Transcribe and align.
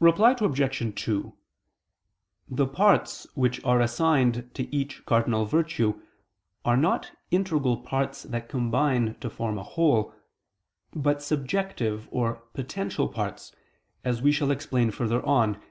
Reply 0.00 0.34
Obj. 0.40 0.94
2: 1.02 1.36
The 2.48 2.66
parts 2.66 3.26
which 3.34 3.62
are 3.66 3.82
assigned 3.82 4.48
to 4.54 4.74
each 4.74 5.04
cardinal 5.04 5.44
virtue, 5.44 6.00
are 6.64 6.78
not 6.78 7.12
integral 7.30 7.76
parts 7.76 8.22
that 8.22 8.48
combine 8.48 9.16
to 9.16 9.28
form 9.28 9.58
a 9.58 9.62
whole; 9.62 10.14
but 10.94 11.20
subjective 11.22 12.08
or 12.10 12.36
potential 12.54 13.08
parts, 13.08 13.52
as 14.04 14.22
we 14.22 14.32
shall 14.32 14.50
explain 14.50 14.90
further 14.90 15.22
on 15.26 15.56
(Q. 15.56 15.62